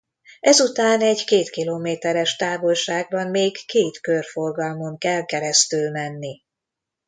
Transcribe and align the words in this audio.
Ezután 0.39 1.01
egy 1.01 1.23
két 1.25 1.49
kilométeres 1.49 2.35
távolságban 2.35 3.27
még 3.27 3.65
két 3.65 3.99
körforgalmon 3.99 4.97
kell 4.97 5.25
keresztül 5.25 5.91
menni. 5.91 6.43